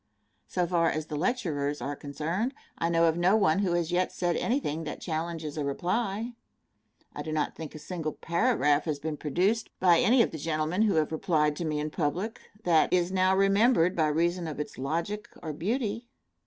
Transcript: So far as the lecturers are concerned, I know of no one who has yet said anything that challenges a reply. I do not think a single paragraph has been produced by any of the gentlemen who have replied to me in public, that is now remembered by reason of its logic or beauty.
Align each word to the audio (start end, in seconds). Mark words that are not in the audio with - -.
So 0.47 0.65
far 0.65 0.89
as 0.89 1.05
the 1.05 1.15
lecturers 1.15 1.79
are 1.79 1.95
concerned, 1.95 2.55
I 2.75 2.89
know 2.89 3.05
of 3.05 3.17
no 3.17 3.35
one 3.35 3.59
who 3.59 3.73
has 3.73 3.91
yet 3.91 4.11
said 4.11 4.35
anything 4.35 4.83
that 4.83 4.99
challenges 4.99 5.59
a 5.59 5.63
reply. 5.63 6.33
I 7.13 7.21
do 7.21 7.31
not 7.31 7.55
think 7.55 7.75
a 7.75 7.77
single 7.77 8.13
paragraph 8.13 8.85
has 8.85 8.97
been 8.97 9.15
produced 9.15 9.69
by 9.79 9.99
any 9.99 10.23
of 10.23 10.31
the 10.31 10.39
gentlemen 10.39 10.81
who 10.81 10.95
have 10.95 11.11
replied 11.11 11.55
to 11.57 11.65
me 11.65 11.79
in 11.79 11.91
public, 11.91 12.41
that 12.63 12.91
is 12.91 13.11
now 13.11 13.35
remembered 13.35 13.95
by 13.95 14.07
reason 14.07 14.47
of 14.47 14.59
its 14.59 14.79
logic 14.79 15.29
or 15.43 15.53
beauty. 15.53 16.07